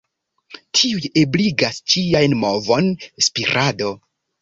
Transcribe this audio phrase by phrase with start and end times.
[0.77, 2.93] Tiuj ebligas ĝiajn movon,
[3.31, 3.97] spirado.